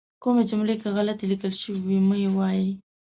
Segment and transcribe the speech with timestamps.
[0.23, 2.67] کومې جملې که غلطې لیکل شوي وي مه یې وایئ.